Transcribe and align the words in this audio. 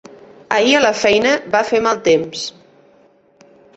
Ahir 0.55 0.71
a 0.77 0.79
la 0.85 0.91
feina 1.01 1.33
va 1.57 1.63
fer 1.67 1.81
mal 1.89 1.99
temps. 2.09 2.49